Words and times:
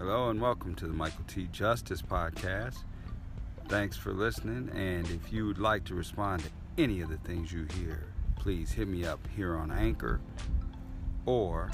Hello 0.00 0.30
and 0.30 0.40
welcome 0.40 0.74
to 0.76 0.86
the 0.86 0.94
Michael 0.94 1.24
T. 1.28 1.46
Justice 1.52 2.00
Podcast. 2.00 2.84
Thanks 3.68 3.98
for 3.98 4.14
listening. 4.14 4.70
And 4.74 5.06
if 5.10 5.30
you 5.30 5.44
would 5.44 5.58
like 5.58 5.84
to 5.84 5.94
respond 5.94 6.42
to 6.42 6.48
any 6.82 7.02
of 7.02 7.10
the 7.10 7.18
things 7.18 7.52
you 7.52 7.66
hear, 7.76 8.06
please 8.34 8.72
hit 8.72 8.88
me 8.88 9.04
up 9.04 9.20
here 9.36 9.54
on 9.54 9.70
Anchor 9.70 10.18
or 11.26 11.70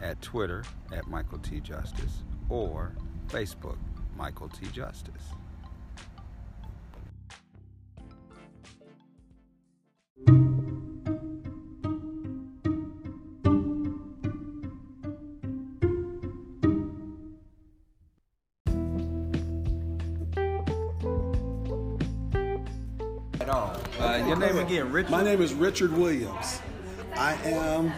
at 0.00 0.22
Twitter 0.22 0.64
at 0.90 1.06
Michael 1.06 1.38
T. 1.38 1.60
Justice 1.60 2.22
or 2.48 2.92
Facebook 3.28 3.76
Michael 4.16 4.48
T. 4.48 4.66
Justice. 4.68 5.34
Your 24.30 24.38
name 24.38 24.58
again, 24.58 24.92
Richard? 24.92 25.10
My 25.10 25.22
name 25.24 25.42
is 25.42 25.52
Richard 25.54 25.92
Williams. 25.92 26.60
I 27.16 27.34
am 27.44 27.92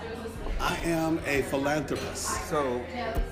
I 0.59 0.77
am 0.85 1.21
a 1.27 1.43
philanthropist. 1.43 2.49
So, 2.49 2.81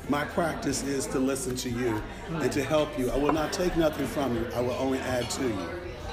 My 0.08 0.24
practice 0.24 0.82
is 0.82 1.06
to 1.08 1.20
listen 1.20 1.54
to 1.56 1.70
you 1.70 2.02
and 2.28 2.50
to 2.50 2.62
help 2.64 2.98
you. 2.98 3.10
I 3.10 3.16
will 3.16 3.32
not 3.32 3.52
take 3.52 3.76
nothing 3.76 4.06
from 4.08 4.34
you. 4.34 4.46
I 4.54 4.60
will 4.60 4.72
only 4.72 4.98
add 4.98 5.30
to 5.30 5.42
you. 5.44 5.58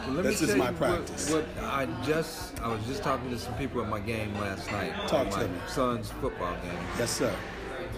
Let 0.10 0.23
This 0.23 0.41
is 0.41 0.55
my 0.55 0.72
practice. 0.72 1.32
What, 1.32 1.44
what 1.44 1.63
I 1.66 1.86
just 2.05 2.62
I 2.62 2.68
was 2.70 2.86
just 2.86 3.04
talking 3.04 3.30
to 3.32 3.40
some 3.40 3.54
people 3.55 3.82
at 3.82 3.90
my 3.90 3.99
game 3.99 4.34
last 4.35 4.72
night. 4.72 4.94
Talk 5.08 5.32
my 5.32 5.41
to 5.41 5.48
me. 5.48 5.60
son's 5.68 6.12
football 6.12 6.54
game. 6.63 6.80
Yes, 6.98 7.12
sir. 7.12 7.35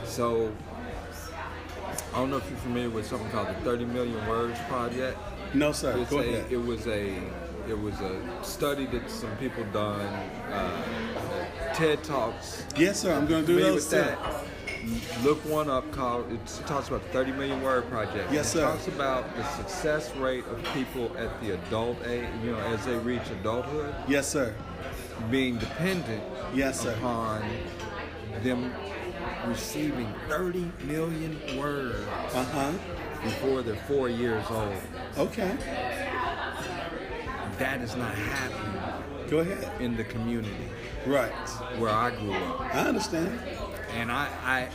So 0.06 0.52
I 2.14 2.18
don't 2.18 2.32
know 2.32 2.38
if 2.38 2.50
you're 2.50 2.60
familiar 2.60 2.90
with 2.90 3.06
something 3.06 3.30
called 3.30 3.50
the 3.50 3.54
30 3.56 3.86
Million 3.86 4.26
Words 4.28 4.58
Project. 4.68 5.18
No, 5.54 5.72
sir. 5.72 5.98
It's 5.98 6.10
Go 6.10 6.20
a, 6.20 6.22
ahead. 6.22 6.52
It 6.52 6.58
was 6.58 6.88
a 6.88 7.20
it 7.70 7.80
was 7.80 8.00
a 8.02 8.20
study 8.44 8.86
that 8.88 9.10
some 9.10 9.36
people 9.38 9.64
done. 9.72 10.02
Uh, 10.52 11.74
TED 11.74 12.04
Talks. 12.04 12.66
Yes, 12.76 13.00
sir. 13.00 13.14
I'm 13.14 13.28
going 13.28 13.46
to 13.46 13.48
do 13.48 13.60
those 13.60 13.76
with 13.86 13.90
too. 13.92 13.98
that? 13.98 14.46
Look 15.24 15.38
one 15.46 15.70
up 15.70 15.90
called. 15.92 16.32
It 16.32 16.46
talks 16.66 16.88
about 16.88 17.04
the 17.04 17.10
30 17.10 17.34
million 17.34 17.62
word 17.62 17.88
project. 17.90 18.32
Yes, 18.32 18.48
it 18.48 18.60
sir. 18.60 18.62
talks 18.62 18.88
about 18.88 19.36
the 19.36 19.44
success 19.58 20.16
rate 20.16 20.46
of 20.48 20.64
people 20.74 21.16
at 21.18 21.40
the 21.42 21.52
adult 21.52 21.98
age. 22.08 22.28
You 22.44 22.52
know, 22.54 22.60
as 22.60 22.86
they 22.86 22.96
reach 22.96 23.30
adulthood, 23.42 23.94
Yes, 24.08 24.28
sir. 24.28 24.56
being 25.30 25.58
dependent 25.58 26.24
Yes, 26.56 26.80
sir. 26.82 26.94
upon 26.94 27.44
them 28.42 28.74
receiving 29.46 30.12
30 30.28 30.72
million 30.86 31.40
words 31.58 32.00
Uh 32.34 32.44
huh. 32.46 32.72
before 33.24 33.62
they're 33.62 33.76
four 33.88 34.08
years 34.10 34.46
old. 34.50 34.74
Okay. 35.18 35.58
That 37.60 37.82
is 37.82 37.96
not 37.96 38.16
happening 38.16 39.30
Go 39.30 39.40
ahead. 39.40 39.82
in 39.82 39.96
the 39.98 40.04
community 40.06 40.56
Right. 41.06 41.32
where 41.78 41.92
I 41.92 42.10
grew 42.12 42.34
up. 42.34 42.62
I 42.74 42.80
understand. 42.88 43.40
And 43.96 44.12
I, 44.12 44.28
I 44.44 44.70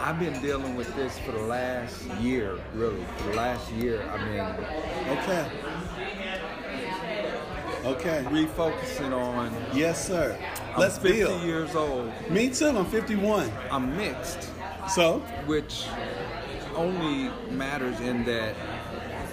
I've 0.00 0.18
been 0.20 0.40
dealing 0.42 0.76
with 0.76 0.94
this 0.94 1.18
for 1.20 1.32
the 1.32 1.40
last 1.40 2.04
year, 2.20 2.58
really. 2.74 3.02
For 3.18 3.28
the 3.30 3.36
last 3.36 3.70
year, 3.72 4.02
I 4.02 4.24
mean. 4.28 5.18
Okay. 5.18 5.48
Okay. 7.84 8.24
refocusing 8.28 9.12
on. 9.12 9.54
Yes, 9.72 10.06
sir. 10.06 10.36
I'm 10.74 10.80
Let's 10.80 10.98
50 10.98 11.18
build. 11.18 11.42
years 11.42 11.74
old. 11.74 12.12
Me 12.30 12.50
too. 12.50 12.68
I'm 12.76 12.84
51. 12.86 13.50
I'm 13.70 13.96
mixed, 13.96 14.50
So, 14.90 15.20
which 15.46 15.86
only 16.74 17.30
matters 17.50 17.98
in 18.00 18.24
that. 18.24 18.54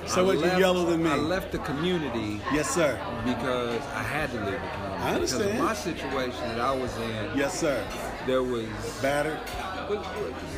So 0.08 0.26
what? 0.26 0.36
You 0.36 0.42
left- 0.42 0.60
yellow 0.60 0.86
than 0.86 1.04
me. 1.04 1.10
I 1.10 1.16
left 1.16 1.52
the 1.52 1.60
community 1.60 2.42
Yes, 2.54 2.70
sir. 2.70 3.00
because 3.26 3.82
I 3.96 4.04
had 4.04 4.32
to 4.32 4.38
leave 4.38 4.46
the 4.46 4.58
community. 4.60 5.04
I 5.04 5.14
Because 5.20 5.34
of 5.34 5.56
my 5.56 5.74
situation 5.74 6.42
that 6.50 6.60
I 6.60 6.72
was 6.72 6.96
in, 6.98 7.38
Yes, 7.38 7.60
sir. 7.60 7.84
there 8.26 8.44
was 8.44 8.66
Battered. 9.02 9.40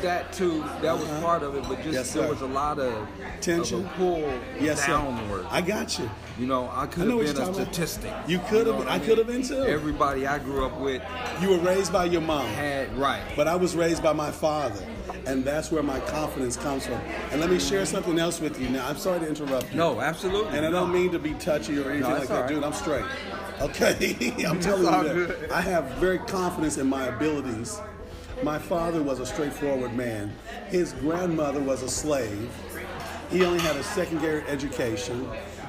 That 0.02 0.32
too, 0.32 0.62
that 0.82 0.98
was 0.98 1.08
Uh-huh. 1.08 1.20
part 1.22 1.42
of 1.42 1.54
it. 1.54 1.64
But 1.68 1.82
just 1.82 1.92
Yes, 1.94 2.12
there 2.12 2.28
was 2.28 2.42
a 2.42 2.46
lot 2.46 2.78
of 2.78 3.06
Tension. 3.40 3.84
of 3.86 3.92
pull 3.94 4.22
Yes, 4.60 4.86
downward. 4.86 5.42
sir. 5.42 5.48
I 5.50 5.60
got 5.60 5.98
you. 5.98 6.10
you 6.38 6.46
know, 6.46 6.70
I 6.74 6.86
could 6.86 7.08
I 7.08 7.10
have 7.12 7.18
been 7.18 7.28
a 7.28 7.32
talking 7.34 7.54
about. 7.54 7.74
statistic. 7.74 8.12
You 8.26 8.38
could 8.50 8.66
have. 8.66 8.76
what 8.76 8.88
I 8.88 8.98
mean? 8.98 9.06
could 9.06 9.18
have 9.18 9.26
been 9.26 9.42
too. 9.42 9.62
Everybody 9.64 10.26
I 10.26 10.38
grew 10.38 10.64
up 10.66 10.78
with 10.78 11.02
You 11.40 11.48
were 11.50 11.58
raised 11.58 11.92
by 11.92 12.04
your 12.04 12.20
mom, 12.20 12.46
had 12.48 12.94
right. 12.96 13.22
but 13.36 13.48
I 13.48 13.56
was 13.56 13.74
raised 13.74 14.02
by 14.02 14.12
my 14.12 14.30
father, 14.30 14.84
and 15.26 15.44
that's 15.44 15.70
where 15.72 15.82
my 15.82 15.98
confidence 16.00 16.56
comes 16.56 16.86
from. 16.86 17.00
And 17.30 17.40
let 17.40 17.50
me 17.50 17.58
share 17.58 17.86
something 17.86 18.18
else 18.18 18.40
with 18.40 18.60
you. 18.60 18.68
Now, 18.68 18.86
I'm 18.86 18.96
sorry 18.98 19.20
to 19.20 19.26
interrupt 19.28 19.70
you. 19.72 19.76
No, 19.78 20.00
absolutely. 20.00 20.56
And 20.56 20.66
I 20.66 20.70
don't 20.70 20.92
mean 20.92 21.10
to 21.12 21.18
be 21.18 21.32
touchy 21.34 21.78
or 21.78 21.90
anything 21.90 22.10
No, 22.10 22.18
like 22.18 22.28
that, 22.28 22.40
right. 22.42 22.48
dude. 22.48 22.64
I'm 22.64 22.72
straight. 22.74 23.04
Okay, 23.62 24.44
I'm 24.46 24.60
telling 24.60 24.84
you 24.84 24.90
that. 24.90 25.38
good. 25.40 25.50
I 25.50 25.62
have 25.62 25.84
very 25.92 26.18
confidence 26.18 26.76
in 26.76 26.86
my 26.86 27.06
abilities. 27.06 27.80
My 28.42 28.58
father 28.58 29.02
was 29.02 29.18
a 29.20 29.26
straightforward 29.26 29.94
man. 29.94 30.34
His 30.68 30.92
grandmother 30.94 31.60
was 31.60 31.82
a 31.82 31.88
slave. 31.88 32.50
He 33.30 33.44
only 33.44 33.60
had 33.60 33.76
a 33.76 33.82
secondary 33.82 34.42
education. 34.42 35.28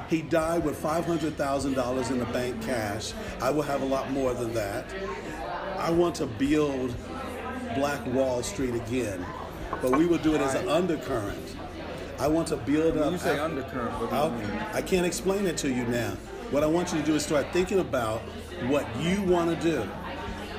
He 0.10 0.22
died 0.22 0.64
with 0.64 0.82
$500,000 0.82 2.12
in 2.12 2.20
the 2.20 2.26
bank 2.26 2.62
cash. 2.62 3.14
I 3.42 3.52
will 3.52 3.62
have 3.64 3.82
a 3.82 3.86
lot 3.86 4.12
more 4.12 4.34
than 4.34 4.54
that. 4.54 4.86
I 5.78 5.92
want 5.92 6.16
to 6.16 6.26
build 6.26 6.94
Black 7.76 8.06
Wall 8.08 8.44
Street 8.44 8.76
again, 8.76 9.26
but 9.82 9.98
we 9.98 10.06
will 10.06 10.18
do 10.18 10.36
it 10.36 10.42
as 10.42 10.56
an 10.56 10.68
undercurrent. 10.70 11.56
I 12.20 12.28
want 12.28 12.48
to 12.50 12.58
build 12.58 12.98
up. 12.98 13.12
You 13.12 13.18
say 13.18 13.36
Af- 13.38 13.44
undercurrent, 13.44 13.92
what 14.02 14.10
do 14.10 14.44
you 14.46 14.48
mean? 14.52 14.60
I 14.74 14.82
can't 14.82 15.06
explain 15.06 15.46
it 15.46 15.58
to 15.58 15.70
you 15.70 15.86
now. 15.86 16.12
What 16.52 16.64
I 16.64 16.68
want 16.68 16.92
you 16.92 17.00
to 17.00 17.06
do 17.06 17.16
is 17.16 17.24
start 17.24 17.48
thinking 17.54 17.80
about 17.80 18.22
what 18.68 18.88
you 19.00 19.22
want 19.24 19.60
to 19.60 19.72
do. 19.72 19.88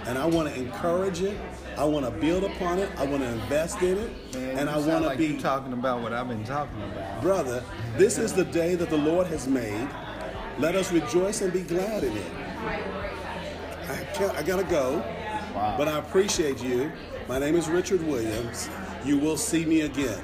And 0.07 0.17
I 0.17 0.27
want 0.27 0.49
to 0.49 0.55
encourage 0.61 1.21
it. 1.23 1.37
I 1.79 1.85
want 1.85 2.05
to 2.07 2.11
build 2.11 2.43
upon 2.43 2.81
it. 2.81 2.91
I 2.97 3.07
want 3.07 3.23
to 3.23 3.29
invest 3.29 3.81
in 3.83 3.99
it. 3.99 4.11
and 4.35 4.69
I 4.69 4.77
want 4.79 5.03
to 5.03 5.07
like 5.07 5.19
be, 5.19 5.37
talking 5.37 5.73
about 5.73 6.03
what 6.03 6.13
I've 6.13 6.27
been 6.27 6.43
talking 6.43 6.83
about. 6.83 7.23
brother, 7.23 7.63
this 7.97 8.19
is 8.19 8.33
the 8.33 8.45
day 8.45 8.75
that 8.75 8.91
the 8.91 8.99
Lord 8.99 9.29
has 9.29 9.47
made. 9.47 9.89
Let 10.59 10.75
us 10.75 10.91
rejoice 10.91 11.41
and 11.41 11.53
be 11.53 11.61
glad 11.61 12.03
in 12.03 12.17
it. 12.17 12.33
I, 13.89 14.05
can't, 14.13 14.37
I 14.37 14.43
got 14.43 14.57
to 14.57 14.65
go. 14.65 14.97
Wow. 15.55 15.77
But 15.79 15.87
I 15.87 15.99
appreciate 15.99 16.61
you. 16.61 16.91
My 17.29 17.39
name 17.39 17.55
is 17.55 17.69
Richard 17.69 18.05
Williams. 18.05 18.69
You 19.05 19.19
will 19.19 19.37
see 19.37 19.65
me 19.65 19.83
again. 19.83 20.21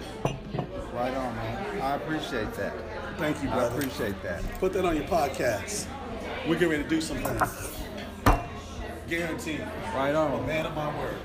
Right 0.92 1.14
on, 1.14 1.36
man. 1.36 1.80
I 1.80 1.94
appreciate 1.94 2.52
that. 2.54 2.74
Thank 3.16 3.40
you, 3.44 3.48
I 3.50 3.54
brother. 3.54 3.76
appreciate 3.76 4.20
that. 4.24 4.42
Put 4.58 4.72
that 4.72 4.84
on 4.84 4.96
your 4.96 5.06
podcast. 5.06 5.86
We're 6.48 6.54
getting 6.54 6.70
ready 6.70 6.82
to 6.82 6.88
do 6.88 7.00
something. 7.00 7.70
Guaranteed. 9.08 9.60
Right 9.94 10.14
on. 10.14 10.42
A 10.42 10.46
man 10.46 10.66
of 10.66 10.74
my 10.74 10.98
word. 10.98 11.16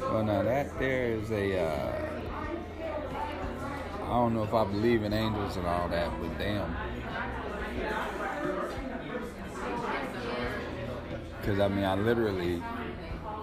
Well, 0.00 0.24
now 0.24 0.42
that 0.42 0.76
there 0.80 1.12
is 1.12 1.30
a. 1.30 1.60
Uh, 1.60 2.06
I 4.04 4.08
don't 4.08 4.34
know 4.34 4.42
if 4.42 4.52
I 4.52 4.64
believe 4.64 5.04
in 5.04 5.12
angels 5.12 5.56
and 5.56 5.66
all 5.66 5.88
that, 5.88 6.10
but 6.20 6.36
damn. 6.38 6.76
Because 11.40 11.60
I 11.60 11.68
mean, 11.68 11.84
I 11.84 11.94
literally 11.94 12.60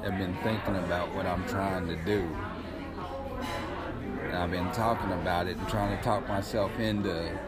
have 0.04 0.18
been 0.18 0.36
thinking 0.44 0.76
about 0.76 1.16
what 1.16 1.26
I'm 1.26 1.48
trying 1.48 1.88
to 1.88 1.96
do. 2.04 2.30
And 4.24 4.36
I've 4.36 4.52
been 4.52 4.70
talking 4.74 5.14
about 5.14 5.48
it 5.48 5.56
and 5.56 5.68
trying 5.70 5.96
to 5.96 6.04
talk 6.04 6.28
myself 6.28 6.78
into 6.78 7.40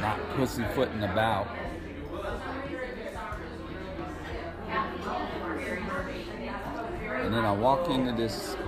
not 0.00 0.18
pussyfooting 0.30 1.04
about. 1.04 1.46
I 7.48 7.52
walk 7.52 7.88
into 7.88 8.12
this 8.12 8.58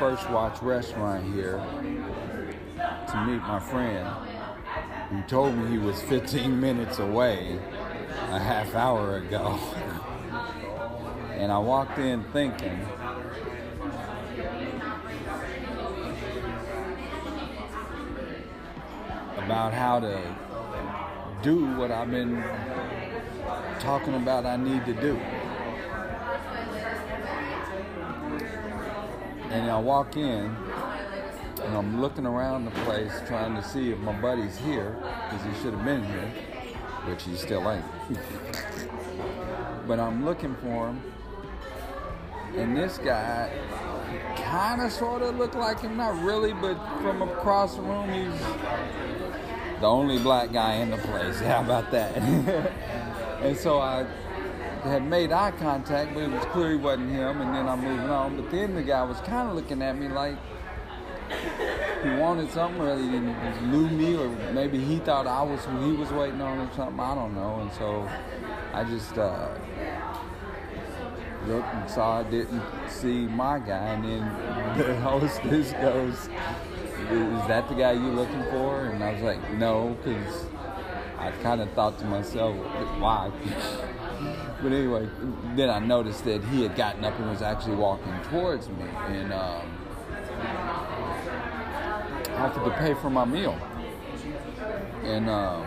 First 0.00 0.28
Watch 0.30 0.60
restaurant 0.60 1.32
here 1.32 1.58
to 2.74 3.24
meet 3.24 3.38
my 3.38 3.60
friend 3.60 4.08
who 5.10 5.22
told 5.28 5.56
me 5.56 5.70
he 5.70 5.78
was 5.78 6.02
15 6.02 6.60
minutes 6.60 6.98
away 6.98 7.56
a 8.10 8.40
half 8.40 8.74
hour 8.74 9.18
ago. 9.18 9.56
and 11.34 11.52
I 11.52 11.58
walked 11.58 12.00
in 12.00 12.24
thinking, 12.32 12.84
about 19.38 19.72
how 19.72 20.00
to 20.00 20.20
do 21.44 21.64
what 21.76 21.92
I've 21.92 22.10
been 22.10 22.42
talking 23.78 24.14
about 24.14 24.44
I 24.44 24.56
need 24.56 24.84
to 24.86 24.94
do. 24.94 25.16
And 29.50 29.70
I 29.70 29.78
walk 29.78 30.16
in 30.16 30.54
and 31.62 31.76
I'm 31.76 32.00
looking 32.00 32.26
around 32.26 32.64
the 32.64 32.70
place 32.82 33.12
trying 33.26 33.54
to 33.54 33.62
see 33.62 33.90
if 33.90 33.98
my 33.98 34.12
buddy's 34.20 34.56
here 34.56 34.96
because 35.30 35.44
he 35.46 35.62
should 35.62 35.74
have 35.74 35.84
been 35.84 36.04
here, 36.04 36.30
which 37.06 37.22
he 37.24 37.34
still 37.34 37.70
ain't. 37.70 37.84
but 39.88 39.98
I'm 39.98 40.24
looking 40.24 40.54
for 40.56 40.88
him, 40.88 41.02
and 42.56 42.76
this 42.76 42.98
guy 42.98 43.50
kind 44.36 44.80
of 44.82 44.92
sort 44.92 45.22
of 45.22 45.36
looked 45.36 45.54
like 45.54 45.80
him, 45.80 45.96
not 45.96 46.20
really, 46.22 46.52
but 46.52 46.76
from 47.00 47.22
across 47.22 47.76
the 47.76 47.82
room, 47.82 48.08
he's 48.10 48.40
the 49.80 49.86
only 49.86 50.18
black 50.18 50.52
guy 50.52 50.74
in 50.74 50.90
the 50.90 50.98
place. 50.98 51.40
How 51.40 51.62
about 51.62 51.90
that? 51.90 52.16
and 53.42 53.56
so 53.56 53.80
I 53.80 54.06
had 54.86 55.06
made 55.06 55.32
eye 55.32 55.50
contact, 55.52 56.14
but 56.14 56.22
it 56.22 56.30
was 56.30 56.44
clear 56.46 56.70
he 56.70 56.76
wasn't 56.76 57.10
him, 57.10 57.40
and 57.40 57.54
then 57.54 57.68
I'm 57.68 57.80
moving 57.80 58.10
on. 58.10 58.36
But 58.36 58.50
then 58.50 58.74
the 58.74 58.82
guy 58.82 59.02
was 59.02 59.18
kind 59.20 59.48
of 59.48 59.54
looking 59.54 59.82
at 59.82 59.98
me 59.98 60.08
like 60.08 60.36
he 62.02 62.10
wanted 62.10 62.50
something, 62.50 62.80
or 62.80 62.96
he 62.96 63.66
lose 63.66 63.90
me, 63.90 64.16
or 64.16 64.28
maybe 64.52 64.78
he 64.78 64.98
thought 64.98 65.26
I 65.26 65.42
was 65.42 65.64
who 65.64 65.92
he 65.92 65.96
was 65.96 66.10
waiting 66.10 66.40
on, 66.40 66.58
or 66.58 66.72
something. 66.74 67.00
I 67.00 67.14
don't 67.14 67.34
know. 67.34 67.60
And 67.60 67.72
so 67.72 68.08
I 68.72 68.84
just 68.84 69.16
uh, 69.18 69.48
looked 71.46 71.74
and 71.74 71.90
saw 71.90 72.20
I 72.20 72.22
didn't 72.24 72.62
see 72.88 73.26
my 73.26 73.58
guy, 73.58 73.88
and 73.94 74.04
then 74.04 74.78
the 74.78 74.96
hostess 75.00 75.72
goes, 75.72 76.14
"Is 76.14 77.46
that 77.48 77.68
the 77.68 77.74
guy 77.74 77.92
you're 77.92 78.14
looking 78.14 78.44
for?" 78.50 78.86
And 78.86 79.02
I 79.02 79.12
was 79.12 79.22
like, 79.22 79.52
"No," 79.54 79.96
because 80.02 80.46
I 81.18 81.30
kind 81.42 81.60
of 81.60 81.72
thought 81.72 81.98
to 81.98 82.04
myself, 82.04 82.56
"Why?" 82.98 83.32
but 84.62 84.72
anyway, 84.72 85.08
then 85.54 85.70
I 85.70 85.78
noticed 85.78 86.24
that 86.24 86.42
he 86.44 86.62
had 86.62 86.76
gotten 86.76 87.04
up 87.04 87.18
and 87.18 87.30
was 87.30 87.42
actually 87.42 87.76
walking 87.76 88.14
towards 88.30 88.68
me, 88.68 88.84
and 89.08 89.32
um, 89.32 89.78
offered 92.34 92.64
to 92.64 92.70
pay 92.78 92.94
for 92.94 93.10
my 93.10 93.24
meal, 93.24 93.58
and 95.04 95.28
um, 95.28 95.66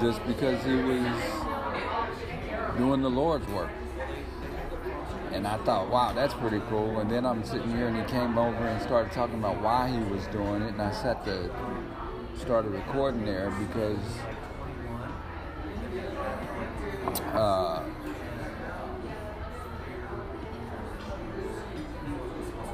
just 0.00 0.24
because 0.26 0.64
he 0.64 0.74
was 0.74 1.06
doing 2.76 3.02
the 3.02 3.10
Lord's 3.10 3.46
work. 3.48 3.70
And 5.32 5.46
I 5.46 5.56
thought, 5.64 5.88
wow, 5.90 6.12
that's 6.12 6.34
pretty 6.34 6.60
cool. 6.68 6.98
And 6.98 7.10
then 7.10 7.24
I'm 7.24 7.42
sitting 7.44 7.70
here 7.70 7.88
and 7.88 7.96
he 7.96 8.04
came 8.04 8.36
over 8.36 8.66
and 8.66 8.82
started 8.82 9.12
talking 9.12 9.38
about 9.38 9.62
why 9.62 9.88
he 9.88 9.98
was 10.12 10.26
doing 10.26 10.60
it. 10.60 10.72
And 10.72 10.82
I 10.82 10.92
sat 10.92 11.24
to 11.24 11.50
started 12.38 12.72
recording 12.72 13.24
there 13.24 13.50
because 13.50 13.98
uh, 17.20 17.82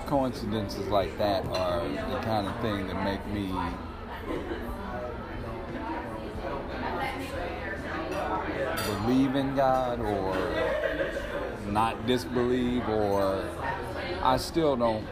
coincidences 0.06 0.86
like 0.88 1.16
that 1.18 1.44
are 1.46 1.86
the 1.86 2.18
kind 2.20 2.46
of 2.46 2.58
thing 2.60 2.86
that 2.86 3.04
make 3.04 3.26
me 3.26 3.52
believe 8.86 9.36
in 9.36 9.54
God 9.54 10.00
or 10.00 10.34
not 11.66 12.06
disbelieve 12.06 12.88
or 12.88 13.44
I 14.22 14.36
still 14.38 14.76
don't. 14.76 15.06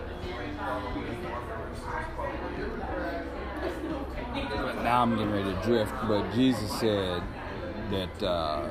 Now 4.82 5.02
I'm 5.02 5.17
getting 5.17 5.32
ready 5.32 5.55
to 5.55 5.62
drift 5.62 5.93
but 6.08 6.32
Jesus 6.32 6.70
said 6.81 7.23
that 7.90 8.23
uh, 8.23 8.69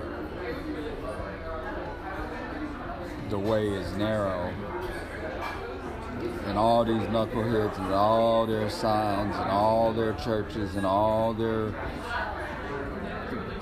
the 3.30 3.40
way 3.40 3.68
is 3.68 3.92
narrow 3.98 4.54
and 6.46 6.58
all 6.58 6.86
these 6.86 7.02
knuckleheads 7.08 7.78
and 7.78 7.94
all 7.94 8.46
their 8.46 8.70
signs 8.70 9.36
and 9.36 9.50
all 9.50 9.92
their 9.94 10.14
churches 10.14 10.76
and 10.76 10.86
all 10.86 11.34
their 11.34 11.74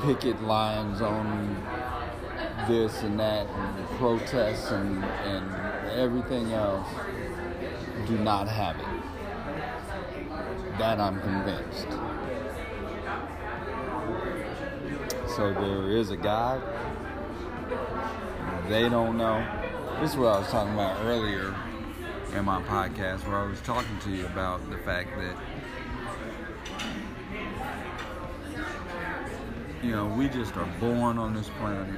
picket 0.02 0.42
lines 0.44 1.02
on 1.02 1.56
this 2.68 3.02
and 3.04 3.20
that 3.20 3.48
and 3.48 3.88
protests 3.98 4.72
and, 4.72 5.04
and 5.04 5.90
everything 5.92 6.52
else 6.52 6.88
do 8.08 8.18
not 8.18 8.48
have 8.48 8.76
it. 8.78 8.86
That 10.78 11.00
I'm 11.00 11.20
convinced. 11.22 11.88
So 15.36 15.54
there 15.54 15.90
is 15.90 16.12
a 16.12 16.18
God. 16.18 16.62
They 18.68 18.88
don't 18.88 19.18
know. 19.18 19.46
This 20.00 20.12
is 20.12 20.18
what 20.18 20.28
I 20.36 20.40
was 20.40 20.48
talking 20.48 20.74
about 20.74 21.04
earlier 21.04 21.54
in 22.34 22.46
my 22.46 22.62
podcast 22.64 23.28
where 23.28 23.38
I 23.38 23.46
was 23.46 23.60
talking 23.62 24.00
to 24.04 24.10
you 24.10 24.26
about 24.26 24.70
the 24.70 24.78
fact 24.78 25.10
that 25.18 25.36
you 29.84 29.92
know, 29.92 30.08
we 30.08 30.30
just 30.30 30.56
are 30.56 30.70
born 30.80 31.18
on 31.18 31.34
this 31.36 31.50
planet 31.60 31.94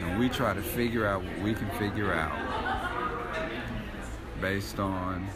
and 0.00 0.18
we 0.18 0.28
try 0.28 0.52
to 0.52 0.60
figure 0.60 1.06
out 1.06 1.24
what 1.24 1.38
we 1.38 1.54
can 1.54 1.70
figure 1.78 2.12
out 2.12 2.30
based 4.40 4.78
on 4.78 5.26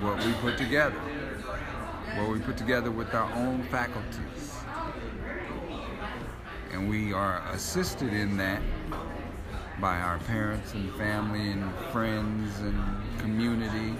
what 0.00 0.22
we 0.24 0.32
put 0.34 0.58
together, 0.58 0.98
what 2.16 2.28
we 2.28 2.38
put 2.38 2.58
together 2.58 2.90
with 2.90 3.14
our 3.14 3.32
own 3.32 3.62
faculties. 3.64 4.49
And 6.72 6.88
we 6.88 7.12
are 7.12 7.42
assisted 7.52 8.12
in 8.12 8.36
that 8.36 8.62
by 9.80 9.98
our 9.98 10.18
parents 10.20 10.72
and 10.74 10.92
family 10.94 11.50
and 11.50 11.74
friends 11.92 12.58
and 12.60 12.78
community, 13.18 13.94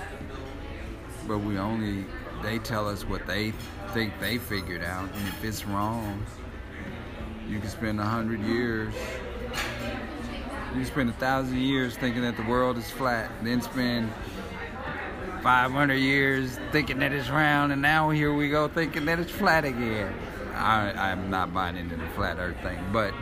but 1.26 1.38
we 1.38 1.58
only 1.58 2.04
they 2.42 2.58
tell 2.58 2.88
us 2.88 3.04
what 3.04 3.26
they 3.26 3.52
think 3.92 4.18
they 4.20 4.38
figured 4.38 4.82
out, 4.82 5.08
and 5.14 5.28
if 5.28 5.44
it's 5.44 5.66
wrong, 5.66 6.24
you 7.48 7.58
can 7.58 7.68
spend 7.68 8.00
a 8.00 8.04
hundred 8.04 8.40
years, 8.40 8.94
you 10.68 10.74
can 10.74 10.84
spend 10.86 11.10
a 11.10 11.14
thousand 11.14 11.58
years 11.58 11.96
thinking 11.96 12.22
that 12.22 12.36
the 12.36 12.44
world 12.44 12.78
is 12.78 12.90
flat, 12.90 13.30
then 13.42 13.60
spend 13.60 14.10
500 15.42 15.94
years 15.94 16.58
thinking 16.70 16.98
that 16.98 17.12
it's 17.12 17.30
round, 17.30 17.72
and 17.72 17.82
now 17.82 18.10
here 18.10 18.32
we 18.32 18.48
go 18.48 18.68
thinking 18.68 19.06
that 19.06 19.18
it's 19.18 19.30
flat 19.30 19.64
again. 19.64 20.14
I, 20.60 21.10
I'm 21.10 21.30
not 21.30 21.52
buying 21.52 21.76
into 21.76 21.96
the 21.96 22.06
flat 22.08 22.38
earth 22.38 22.60
thing, 22.62 22.78
but 22.92 23.12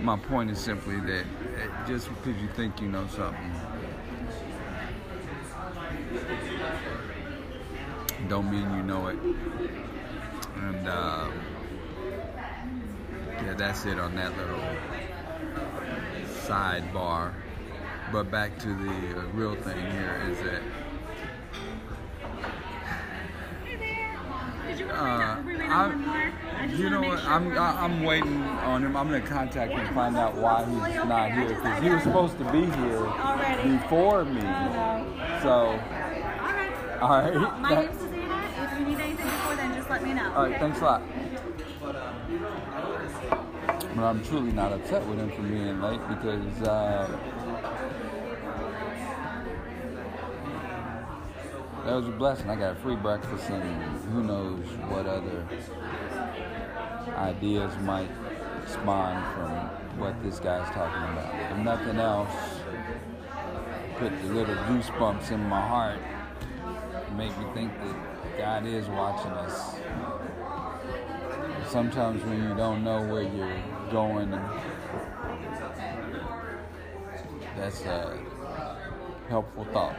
my 0.00 0.16
point 0.16 0.50
is 0.50 0.58
simply 0.58 0.98
that 1.00 1.24
just 1.86 2.08
because 2.08 2.40
you 2.40 2.48
think 2.56 2.80
you 2.80 2.88
know 2.88 3.06
something 3.08 3.52
don't 8.30 8.48
mean 8.48 8.72
you 8.76 8.82
know 8.84 9.08
it. 9.08 9.18
And 10.56 10.88
uh, 10.88 11.28
yeah, 13.42 13.54
that's 13.56 13.84
it 13.86 13.98
on 13.98 14.14
that 14.14 14.36
little 14.36 14.62
sidebar. 16.46 17.32
But 18.12 18.30
back 18.30 18.56
to 18.60 18.68
the 18.68 19.20
uh, 19.20 19.24
real 19.32 19.56
thing 19.56 19.78
here 19.90 20.22
is 20.30 20.38
that. 20.42 20.62
Uh, 24.92 25.49
I, 25.70 26.66
you 26.76 26.90
know 26.90 27.00
what? 27.02 27.18
I'm 27.24 27.52
I, 27.56 27.82
I'm 27.82 28.02
waiting 28.02 28.42
on 28.42 28.84
him. 28.84 28.96
I'm 28.96 29.08
gonna 29.08 29.20
contact 29.20 29.72
him 29.72 29.80
and 29.80 29.94
find 29.94 30.16
out 30.16 30.34
why 30.34 30.64
he's 30.64 30.94
not 31.04 31.32
here 31.32 31.48
because 31.48 31.82
he 31.82 31.90
was 31.90 32.02
supposed 32.02 32.38
to 32.38 32.44
be 32.52 32.66
here 32.66 33.78
before 33.78 34.24
me. 34.24 34.40
So, 35.42 35.78
all 37.00 37.08
right. 37.08 37.34
My 37.60 37.74
name's 37.82 37.98
Susanna. 37.98 38.42
If 38.58 38.78
you 38.78 38.86
need 38.86 39.00
anything 39.00 39.26
before 39.26 39.56
then, 39.56 39.74
just 39.74 39.90
let 39.90 40.02
me 40.02 40.14
know. 40.14 40.32
All 40.34 40.48
right, 40.48 40.58
thanks 40.58 40.80
a 40.80 40.84
lot. 40.84 41.02
But 43.94 44.04
I'm 44.04 44.24
truly 44.24 44.52
not 44.52 44.72
upset 44.72 45.06
with 45.06 45.18
him 45.18 45.30
for 45.30 45.42
being 45.42 45.80
late 45.80 46.00
because 46.08 46.62
uh, 46.62 47.18
that 51.90 51.96
was 51.96 52.06
a 52.06 52.12
blessing. 52.12 52.48
I 52.48 52.54
got 52.54 52.76
a 52.76 52.80
free 52.80 52.94
breakfast 52.94 53.50
and 53.50 54.00
who 54.12 54.22
knows 54.22 54.64
what 54.90 55.06
other 55.06 55.44
ideas 57.16 57.76
might 57.82 58.08
spawn 58.64 59.20
from 59.34 59.98
what 59.98 60.22
this 60.22 60.38
guy's 60.38 60.72
talking 60.72 61.02
about. 61.02 61.34
If 61.50 61.58
nothing 61.64 61.98
else, 61.98 62.30
put 63.96 64.12
the 64.22 64.28
little 64.28 64.54
goosebumps 64.54 65.32
in 65.32 65.40
my 65.48 65.60
heart, 65.60 65.98
make 67.16 67.36
me 67.36 67.44
think 67.54 67.72
that 67.80 68.38
God 68.38 68.66
is 68.66 68.86
watching 68.86 69.32
us. 69.32 69.74
Sometimes 71.68 72.22
when 72.22 72.40
you 72.40 72.54
don't 72.54 72.84
know 72.84 73.02
where 73.02 73.24
you're 73.24 73.62
going, 73.90 74.30
that's 77.56 77.80
a 77.82 78.16
helpful 79.28 79.64
thought. 79.72 79.96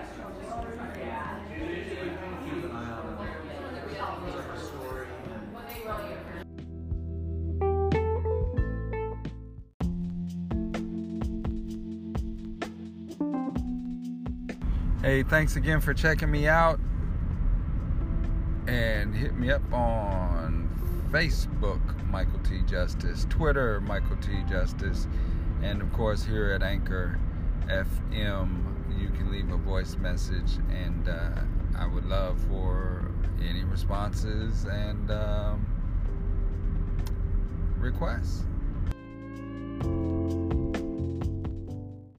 Hey, 15.01 15.23
thanks 15.23 15.55
again 15.55 15.81
for 15.81 15.95
checking 15.95 16.29
me 16.29 16.47
out. 16.47 16.79
And 18.67 19.15
hit 19.15 19.33
me 19.35 19.49
up 19.49 19.63
on 19.73 20.69
Facebook, 21.09 21.81
Michael 22.07 22.37
T. 22.43 22.61
Justice, 22.67 23.25
Twitter, 23.27 23.81
Michael 23.81 24.17
T. 24.17 24.43
Justice. 24.47 25.07
And 25.63 25.81
of 25.81 25.91
course, 25.91 26.23
here 26.23 26.51
at 26.51 26.61
Anchor 26.61 27.19
FM, 27.65 28.99
you 29.01 29.09
can 29.09 29.31
leave 29.31 29.49
a 29.49 29.57
voice 29.57 29.95
message, 29.95 30.59
and 30.69 31.09
uh, 31.09 31.31
I 31.75 31.87
would 31.87 32.05
love 32.05 32.39
for 32.47 33.09
any 33.43 33.63
responses 33.63 34.65
and 34.65 35.09
um, 35.09 35.65
requests. 37.79 38.43